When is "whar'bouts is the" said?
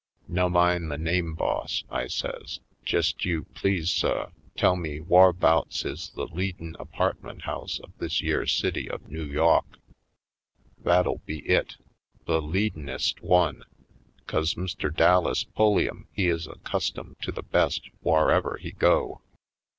4.99-6.25